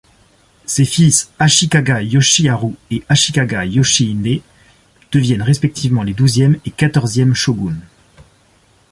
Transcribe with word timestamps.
Ses 0.65 0.85
fils 0.85 1.29
Ashikaga 1.37 2.01
Yoshiharu 2.01 2.73
et 2.89 3.03
Ashikaga 3.07 3.65
Yoshihide 3.65 4.41
deviennent 5.11 5.43
respectivement 5.43 6.01
les 6.01 6.15
douzième 6.15 6.59
et 6.65 6.71
quatorzième 6.71 7.35
shoguns. 7.35 7.77